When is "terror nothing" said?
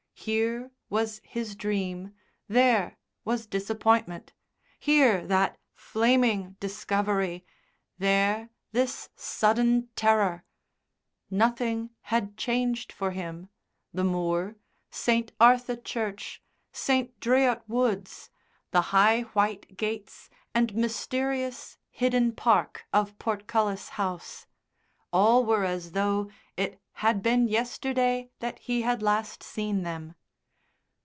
9.95-11.89